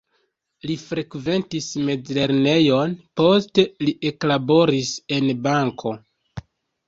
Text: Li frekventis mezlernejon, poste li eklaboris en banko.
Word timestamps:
Li 0.69 0.75
frekventis 0.83 1.65
mezlernejon, 1.89 2.95
poste 3.21 3.65
li 3.87 3.93
eklaboris 4.11 4.91
en 5.19 5.29
banko. 5.49 5.93